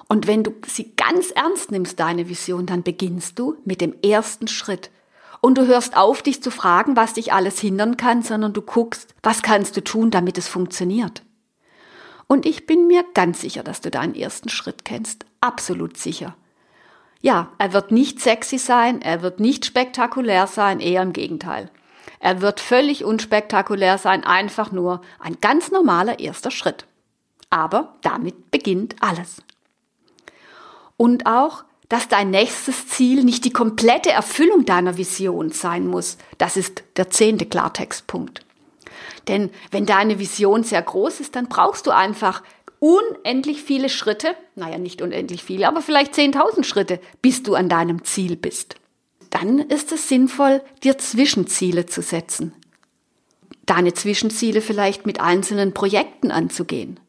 Und 0.07 0.25
wenn 0.25 0.43
du 0.43 0.55
sie 0.65 0.93
ganz 0.95 1.31
ernst 1.31 1.69
nimmst, 1.69 1.99
deine 1.99 2.29
Vision, 2.29 2.65
dann 2.65 2.81
beginnst 2.81 3.37
du 3.37 3.57
mit 3.65 3.81
dem 3.81 3.93
ersten 4.01 4.47
Schritt. 4.47 4.89
Und 5.41 5.57
du 5.57 5.67
hörst 5.67 5.95
auf, 5.95 6.21
dich 6.21 6.41
zu 6.41 6.49
fragen, 6.49 6.95
was 6.95 7.13
dich 7.13 7.33
alles 7.33 7.59
hindern 7.59 7.97
kann, 7.97 8.23
sondern 8.23 8.53
du 8.53 8.61
guckst, 8.61 9.13
was 9.21 9.41
kannst 9.41 9.77
du 9.77 9.83
tun, 9.83 10.11
damit 10.11 10.37
es 10.37 10.47
funktioniert. 10.47 11.23
Und 12.31 12.45
ich 12.45 12.67
bin 12.67 12.85
mir 12.85 13.03
ganz 13.15 13.41
sicher, 13.41 13.63
dass 13.63 13.81
du 13.81 13.89
deinen 13.89 14.13
ersten 14.13 14.49
Schritt 14.49 14.85
kennst. 14.85 15.25
Absolut 15.41 15.97
sicher. 15.97 16.35
Ja, 17.21 17.51
er 17.57 17.73
wird 17.73 17.91
nicht 17.91 18.19
sexy 18.19 18.59
sein, 18.59 19.01
er 19.01 19.23
wird 19.23 19.39
nicht 19.39 19.65
spektakulär 19.65 20.45
sein, 20.45 20.79
eher 20.79 21.01
im 21.01 21.11
Gegenteil. 21.11 21.71
Er 22.19 22.39
wird 22.39 22.59
völlig 22.59 23.03
unspektakulär 23.03 23.97
sein, 23.97 24.23
einfach 24.23 24.71
nur 24.71 25.01
ein 25.19 25.37
ganz 25.41 25.71
normaler 25.71 26.19
erster 26.19 26.51
Schritt. 26.51 26.85
Aber 27.49 27.95
damit 28.03 28.51
beginnt 28.51 28.95
alles. 28.99 29.41
Und 30.97 31.25
auch, 31.25 31.63
dass 31.87 32.09
dein 32.09 32.29
nächstes 32.29 32.87
Ziel 32.89 33.23
nicht 33.23 33.43
die 33.43 33.53
komplette 33.53 34.11
Erfüllung 34.11 34.65
deiner 34.65 34.97
Vision 34.97 35.49
sein 35.49 35.87
muss. 35.87 36.19
Das 36.37 36.57
ist 36.57 36.83
der 36.95 37.09
zehnte 37.09 37.47
Klartextpunkt. 37.47 38.45
Denn 39.29 39.51
wenn 39.69 39.85
deine 39.85 40.19
Vision 40.19 40.63
sehr 40.63 40.81
groß 40.81 41.19
ist, 41.21 41.35
dann 41.35 41.47
brauchst 41.47 41.87
du 41.87 41.91
einfach 41.91 42.43
unendlich 42.79 43.61
viele 43.61 43.87
Schritte, 43.87 44.35
naja, 44.55 44.79
nicht 44.79 45.01
unendlich 45.01 45.43
viele, 45.43 45.67
aber 45.67 45.81
vielleicht 45.81 46.15
10.000 46.15 46.63
Schritte, 46.63 46.99
bis 47.21 47.43
du 47.43 47.53
an 47.53 47.69
deinem 47.69 48.03
Ziel 48.03 48.35
bist. 48.35 48.75
Dann 49.29 49.59
ist 49.59 49.91
es 49.91 50.09
sinnvoll, 50.09 50.63
dir 50.83 50.97
Zwischenziele 50.97 51.85
zu 51.85 52.01
setzen. 52.01 52.53
Deine 53.67 53.93
Zwischenziele 53.93 54.61
vielleicht 54.61 55.05
mit 55.05 55.21
einzelnen 55.21 55.75
Projekten 55.75 56.31
anzugehen. 56.31 56.99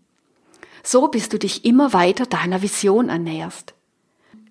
So 0.83 1.09
bis 1.09 1.31
du 1.31 1.39
dich 1.39 1.65
immer 1.65 1.95
weiter 1.95 2.27
deiner 2.27 2.61
Vision 2.61 3.09
annäherst. 3.09 3.73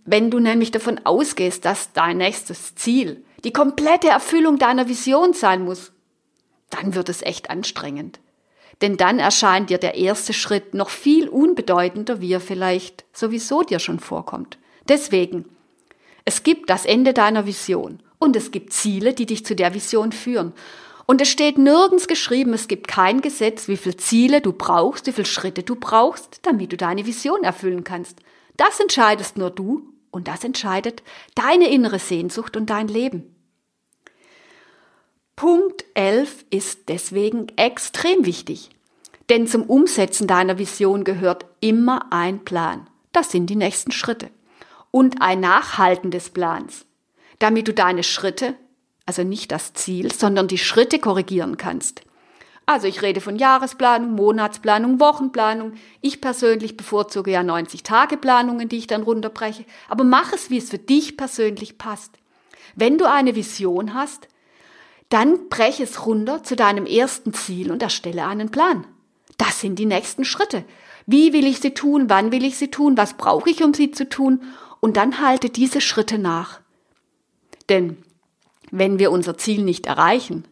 Wenn 0.06 0.32
du 0.32 0.40
nämlich 0.40 0.72
davon 0.72 1.00
ausgehst, 1.04 1.66
dass 1.66 1.94
dein 1.94 2.18
nächstes 2.18 2.74
Ziel 2.74 3.24
die 3.44 3.54
komplette 3.54 4.08
Erfüllung 4.08 4.58
deiner 4.58 4.88
Vision 4.88 5.34
sein 5.34 5.64
muss, 5.64 5.92
dann 6.70 6.96
wird 6.96 7.10
es 7.10 7.22
echt 7.22 7.50
anstrengend. 7.50 8.20
Denn 8.82 8.96
dann 8.98 9.20
erscheint 9.20 9.70
dir 9.70 9.78
der 9.78 9.96
erste 9.96 10.34
Schritt 10.34 10.74
noch 10.74 10.90
viel 10.90 11.28
unbedeutender, 11.28 12.22
wie 12.22 12.32
er 12.32 12.40
vielleicht 12.40 13.06
sowieso 13.14 13.62
dir 13.62 13.80
schon 13.80 14.00
vorkommt. 14.00 14.58
Deswegen, 14.88 15.46
es 16.26 16.44
gibt 16.44 16.70
das 16.70 16.86
Ende 16.86 17.14
deiner 17.14 17.46
Vision 17.46 18.02
und 18.20 18.36
es 18.36 18.52
gibt 18.52 18.72
Ziele, 18.72 19.14
die 19.14 19.26
dich 19.26 19.46
zu 19.46 19.56
der 19.56 19.74
Vision 19.74 20.12
führen. 20.12 20.54
Und 21.06 21.22
es 21.22 21.30
steht 21.30 21.58
nirgends 21.58 22.08
geschrieben, 22.08 22.54
es 22.54 22.68
gibt 22.68 22.88
kein 22.88 23.22
Gesetz, 23.22 23.68
wie 23.68 23.78
viele 23.78 23.98
Ziele 23.98 24.42
du 24.42 24.54
brauchst, 24.54 25.08
wie 25.08 25.12
viele 25.12 25.26
Schritte 25.26 25.64
du 25.64 25.76
brauchst, 25.76 26.40
damit 26.44 26.72
du 26.72 26.78
deine 26.78 27.06
Vision 27.06 27.44
erfüllen 27.44 27.84
kannst. 27.84 28.20
Das 28.58 28.80
entscheidest 28.80 29.38
nur 29.38 29.50
du 29.50 29.92
und 30.12 30.28
das 30.28 30.44
entscheidet 30.44 31.02
deine 31.36 31.70
innere 31.70 32.00
Sehnsucht 32.00 32.56
und 32.56 32.70
dein 32.70 32.88
Leben. 32.88 33.36
Punkt 35.40 35.86
11 35.94 36.44
ist 36.50 36.90
deswegen 36.90 37.48
extrem 37.56 38.26
wichtig. 38.26 38.72
Denn 39.30 39.48
zum 39.48 39.64
Umsetzen 39.64 40.28
deiner 40.28 40.58
Vision 40.58 41.06
gehört 41.06 41.46
immer 41.62 42.12
ein 42.12 42.44
Plan. 42.44 42.90
Das 43.14 43.32
sind 43.32 43.50
die 43.50 43.56
nächsten 43.56 43.94
Schritte. 43.94 44.32
Und 44.92 45.22
ein 45.22 45.40
Nachhalten 45.40 46.12
des 46.12 46.32
Plans, 46.32 46.86
damit 47.40 47.70
du 47.70 47.74
deine 47.74 48.04
Schritte, 48.04 48.56
also 49.06 49.24
nicht 49.24 49.54
das 49.54 49.72
Ziel, 49.72 50.12
sondern 50.12 50.50
die 50.50 50.58
Schritte 50.58 51.00
korrigieren 51.00 51.56
kannst. 51.56 52.02
Also 52.66 52.88
ich 52.88 53.02
rede 53.02 53.22
von 53.22 53.38
Jahresplanung, 53.38 54.16
Monatsplanung, 54.16 55.00
Wochenplanung. 55.00 55.72
Ich 56.02 56.20
persönlich 56.20 56.76
bevorzuge 56.76 57.32
ja 57.32 57.40
90-Tage-Planungen, 57.44 58.68
die 58.68 58.80
ich 58.80 58.88
dann 58.88 59.04
runterbreche. 59.04 59.64
Aber 59.88 60.04
mach 60.04 60.34
es, 60.34 60.50
wie 60.50 60.58
es 60.58 60.70
für 60.70 60.80
dich 60.80 61.16
persönlich 61.16 61.78
passt. 61.78 62.12
Wenn 62.76 62.98
du 62.98 63.10
eine 63.10 63.38
Vision 63.38 63.94
hast, 63.94 64.28
dann 65.10 65.50
brech 65.50 65.80
es 65.80 66.06
runter 66.06 66.44
zu 66.44 66.56
deinem 66.56 66.86
ersten 66.86 67.34
Ziel 67.34 67.72
und 67.72 67.82
erstelle 67.82 68.26
einen 68.26 68.52
Plan. 68.52 68.86
Das 69.38 69.60
sind 69.60 69.80
die 69.80 69.86
nächsten 69.86 70.26
Schritte. 70.26 70.64
Wie 71.06 71.34
will 71.34 71.48
ich 71.48 71.60
sie 71.60 71.74
tun? 71.74 72.10
Wann 72.10 72.32
will 72.32 72.46
ich 72.46 72.58
sie 72.58 72.70
tun? 72.70 72.96
Was 72.98 73.16
brauche 73.16 73.50
ich, 73.50 73.64
um 73.64 73.74
sie 73.74 73.92
zu 73.92 74.08
tun? 74.08 74.44
Und 74.80 74.98
dann 74.98 75.22
halte 75.22 75.50
diese 75.50 75.82
Schritte 75.82 76.20
nach. 76.20 76.62
Denn 77.70 77.98
wenn 78.72 79.00
wir 79.00 79.12
unser 79.12 79.38
Ziel 79.38 79.64
nicht 79.64 79.88
erreichen, 79.88 80.46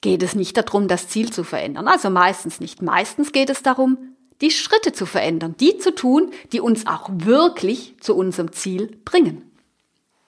geht 0.00 0.22
es 0.22 0.34
nicht 0.34 0.56
darum, 0.56 0.88
das 0.88 1.08
Ziel 1.08 1.32
zu 1.32 1.44
verändern. 1.44 1.86
Also 1.86 2.10
meistens 2.10 2.60
nicht. 2.60 2.82
Meistens 2.82 3.32
geht 3.32 3.50
es 3.50 3.62
darum, 3.62 3.98
die 4.40 4.50
Schritte 4.50 4.92
zu 4.92 5.06
verändern, 5.06 5.54
die 5.58 5.78
zu 5.78 5.94
tun, 5.94 6.32
die 6.52 6.60
uns 6.60 6.86
auch 6.86 7.08
wirklich 7.12 7.96
zu 8.00 8.16
unserem 8.16 8.52
Ziel 8.52 8.98
bringen. 9.04 9.50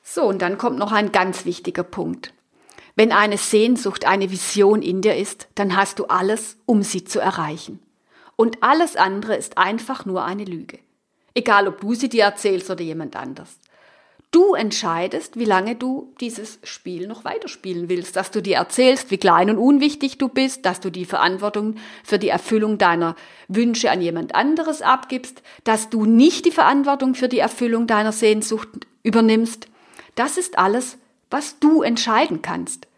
So, 0.02 0.24
und 0.24 0.42
dann 0.42 0.58
kommt 0.58 0.78
noch 0.78 0.92
ein 0.92 1.12
ganz 1.12 1.44
wichtiger 1.44 1.84
Punkt. 1.84 2.32
Wenn 3.00 3.12
eine 3.12 3.38
Sehnsucht, 3.38 4.04
eine 4.04 4.30
Vision 4.30 4.82
in 4.82 5.00
dir 5.00 5.16
ist, 5.16 5.48
dann 5.54 5.74
hast 5.74 5.98
du 5.98 6.04
alles, 6.04 6.58
um 6.66 6.82
sie 6.82 7.02
zu 7.02 7.18
erreichen. 7.18 7.78
Und 8.36 8.62
alles 8.62 8.94
andere 8.94 9.36
ist 9.36 9.56
einfach 9.56 10.04
nur 10.04 10.22
eine 10.22 10.44
Lüge. 10.44 10.80
Egal, 11.32 11.66
ob 11.66 11.80
du 11.80 11.94
sie 11.94 12.10
dir 12.10 12.24
erzählst 12.24 12.68
oder 12.68 12.82
jemand 12.82 13.16
anders. 13.16 13.56
Du 14.32 14.52
entscheidest, 14.52 15.38
wie 15.38 15.46
lange 15.46 15.76
du 15.76 16.12
dieses 16.20 16.58
Spiel 16.62 17.06
noch 17.06 17.24
weiterspielen 17.24 17.88
willst, 17.88 18.16
dass 18.16 18.32
du 18.32 18.42
dir 18.42 18.56
erzählst, 18.56 19.10
wie 19.10 19.16
klein 19.16 19.48
und 19.48 19.56
unwichtig 19.56 20.18
du 20.18 20.28
bist, 20.28 20.66
dass 20.66 20.80
du 20.80 20.90
die 20.90 21.06
Verantwortung 21.06 21.76
für 22.04 22.18
die 22.18 22.28
Erfüllung 22.28 22.76
deiner 22.76 23.16
Wünsche 23.48 23.90
an 23.90 24.02
jemand 24.02 24.34
anderes 24.34 24.82
abgibst, 24.82 25.42
dass 25.64 25.88
du 25.88 26.04
nicht 26.04 26.44
die 26.44 26.50
Verantwortung 26.50 27.14
für 27.14 27.28
die 27.30 27.38
Erfüllung 27.38 27.86
deiner 27.86 28.12
Sehnsucht 28.12 28.68
übernimmst. 29.02 29.68
Das 30.16 30.36
ist 30.36 30.58
alles, 30.58 30.98
was 31.30 31.60
du 31.60 31.80
entscheiden 31.80 32.42
kannst. 32.42 32.89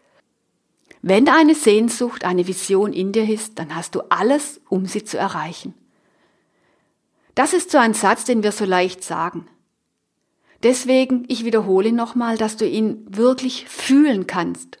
Wenn 1.03 1.29
eine 1.29 1.53
Sehnsucht, 1.53 2.23
eine 2.23 2.47
Vision 2.47 2.91
in 2.91 3.11
dir 3.11 3.29
ist, 3.29 3.59
dann 3.59 3.75
hast 3.75 3.93
du 3.93 4.01
alles, 4.09 4.59
um 4.69 4.87
sie 4.87 5.03
zu 5.03 5.19
erreichen. 5.19 5.75
Das 7.35 7.53
ist 7.53 7.69
so 7.69 7.77
ein 7.77 7.93
Satz, 7.93 8.25
den 8.25 8.41
wir 8.41 8.51
so 8.51 8.65
leicht 8.65 9.03
sagen. 9.03 9.47
Deswegen, 10.63 11.25
ich 11.27 11.45
wiederhole 11.45 11.91
nochmal, 11.91 12.37
dass 12.37 12.57
du 12.57 12.67
ihn 12.67 13.05
wirklich 13.07 13.69
fühlen 13.69 14.25
kannst. 14.25 14.79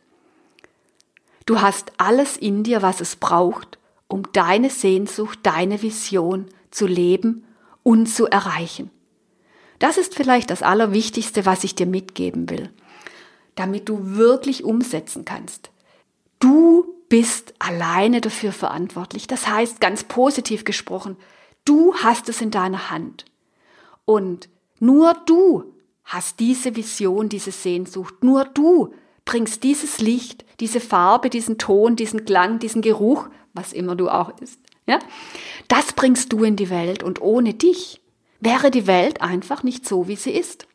Du 1.45 1.61
hast 1.61 1.91
alles 1.97 2.37
in 2.37 2.63
dir, 2.63 2.81
was 2.81 3.01
es 3.01 3.15
braucht, 3.17 3.77
um 4.07 4.23
deine 4.33 4.71
Sehnsucht, 4.71 5.37
deine 5.43 5.83
Vision 5.83 6.47
zu 6.71 6.87
leben 6.87 7.43
und 7.83 8.07
zu 8.07 8.27
erreichen. 8.27 8.89
Das 9.77 9.97
ist 9.99 10.15
vielleicht 10.15 10.49
das 10.49 10.63
Allerwichtigste, 10.63 11.45
was 11.45 11.63
ich 11.63 11.75
dir 11.75 11.85
mitgeben 11.85 12.49
will 12.49 12.71
damit 13.55 13.89
du 13.89 14.15
wirklich 14.15 14.63
umsetzen 14.63 15.25
kannst. 15.25 15.69
Du 16.43 16.95
bist 17.07 17.53
alleine 17.57 18.19
dafür 18.19 18.51
verantwortlich. 18.51 19.27
Das 19.27 19.47
heißt, 19.47 19.79
ganz 19.79 20.03
positiv 20.03 20.65
gesprochen, 20.65 21.15
du 21.63 21.95
hast 21.95 22.27
es 22.27 22.41
in 22.41 22.51
deiner 22.51 22.89
Hand. 22.89 23.23
Und 24.03 24.49
nur 24.81 25.13
du 25.25 25.63
hast 26.03 26.41
diese 26.41 26.75
Vision, 26.75 27.29
diese 27.29 27.51
Sehnsucht. 27.51 28.25
Nur 28.25 28.43
du 28.43 28.93
bringst 29.23 29.63
dieses 29.63 29.99
Licht, 29.99 30.43
diese 30.59 30.81
Farbe, 30.81 31.29
diesen 31.29 31.57
Ton, 31.57 31.95
diesen 31.95 32.25
Klang, 32.25 32.59
diesen 32.59 32.81
Geruch, 32.81 33.29
was 33.53 33.71
immer 33.71 33.95
du 33.95 34.09
auch 34.09 34.37
ist, 34.41 34.59
Ja? 34.85 34.99
Das 35.69 35.93
bringst 35.93 36.33
du 36.33 36.43
in 36.43 36.57
die 36.57 36.69
Welt 36.69 37.03
und 37.03 37.21
ohne 37.21 37.53
dich 37.53 38.01
wäre 38.41 38.69
die 38.69 38.85
Welt 38.85 39.21
einfach 39.21 39.63
nicht 39.63 39.87
so, 39.87 40.09
wie 40.09 40.17
sie 40.17 40.31
ist. 40.31 40.67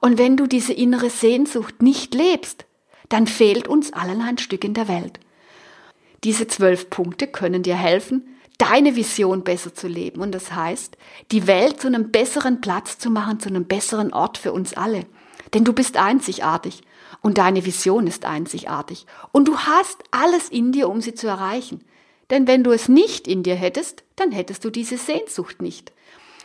Und 0.00 0.18
wenn 0.18 0.36
du 0.36 0.48
diese 0.48 0.72
innere 0.72 1.08
Sehnsucht 1.08 1.82
nicht 1.82 2.14
lebst, 2.14 2.66
dann 3.14 3.28
fehlt 3.28 3.68
uns 3.68 3.92
allen 3.92 4.20
ein 4.22 4.38
Stück 4.38 4.64
in 4.64 4.74
der 4.74 4.88
Welt. 4.88 5.20
Diese 6.24 6.48
zwölf 6.48 6.90
Punkte 6.90 7.28
können 7.28 7.62
dir 7.62 7.76
helfen, 7.76 8.36
deine 8.58 8.96
Vision 8.96 9.44
besser 9.44 9.72
zu 9.72 9.86
leben. 9.86 10.20
Und 10.20 10.32
das 10.32 10.52
heißt, 10.52 10.98
die 11.30 11.46
Welt 11.46 11.80
zu 11.80 11.86
einem 11.86 12.10
besseren 12.10 12.60
Platz 12.60 12.98
zu 12.98 13.10
machen, 13.10 13.38
zu 13.38 13.50
einem 13.50 13.66
besseren 13.66 14.12
Ort 14.12 14.36
für 14.36 14.52
uns 14.52 14.74
alle. 14.74 15.06
Denn 15.52 15.62
du 15.62 15.72
bist 15.72 15.96
einzigartig 15.96 16.82
und 17.22 17.38
deine 17.38 17.64
Vision 17.64 18.08
ist 18.08 18.24
einzigartig. 18.24 19.06
Und 19.30 19.46
du 19.46 19.58
hast 19.58 20.02
alles 20.10 20.48
in 20.48 20.72
dir, 20.72 20.88
um 20.88 21.00
sie 21.00 21.14
zu 21.14 21.28
erreichen. 21.28 21.84
Denn 22.30 22.48
wenn 22.48 22.64
du 22.64 22.72
es 22.72 22.88
nicht 22.88 23.28
in 23.28 23.44
dir 23.44 23.54
hättest, 23.54 24.02
dann 24.16 24.32
hättest 24.32 24.64
du 24.64 24.70
diese 24.70 24.96
Sehnsucht 24.96 25.62
nicht. 25.62 25.92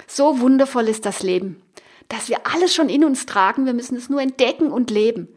So 0.05 0.39
wundervoll 0.39 0.87
ist 0.87 1.07
das 1.07 1.23
Leben, 1.23 1.63
dass 2.09 2.29
wir 2.29 2.45
alles 2.45 2.75
schon 2.75 2.89
in 2.89 3.03
uns 3.03 3.25
tragen, 3.25 3.65
wir 3.65 3.73
müssen 3.73 3.97
es 3.97 4.07
nur 4.07 4.21
entdecken 4.21 4.71
und 4.71 4.91
leben. 4.91 5.29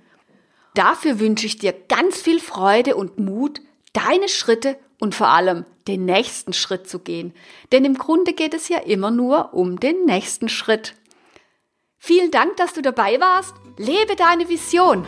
Dafür 0.74 1.20
wünsche 1.20 1.46
ich 1.46 1.58
dir 1.58 1.72
ganz 1.72 2.20
viel 2.20 2.40
Freude 2.40 2.96
und 2.96 3.18
Mut, 3.18 3.60
deine 3.92 4.28
Schritte 4.28 4.78
und 4.98 5.14
vor 5.14 5.28
allem 5.28 5.66
den 5.88 6.04
nächsten 6.04 6.52
Schritt 6.52 6.88
zu 6.88 7.00
gehen. 7.00 7.34
Denn 7.72 7.84
im 7.84 7.98
Grunde 7.98 8.32
geht 8.32 8.54
es 8.54 8.68
ja 8.68 8.78
immer 8.78 9.10
nur 9.10 9.52
um 9.52 9.80
den 9.80 10.04
nächsten 10.04 10.48
Schritt. 10.48 10.94
Vielen 11.98 12.30
Dank, 12.30 12.56
dass 12.56 12.72
du 12.72 12.82
dabei 12.82 13.20
warst. 13.20 13.54
Lebe 13.76 14.16
deine 14.16 14.48
Vision. 14.48 15.04